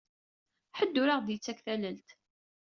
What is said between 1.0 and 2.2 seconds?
ur aɣ-d-yettak tallelt.